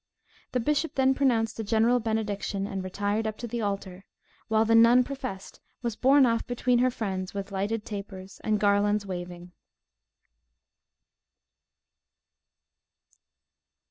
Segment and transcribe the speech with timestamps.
[0.53, 4.03] The bishop then pronounced a general benediction, and retired up to the altar;
[4.47, 9.05] while the nun professed was borne off between her friends, with lighted tapers, and garlands
[9.05, 9.51] waving.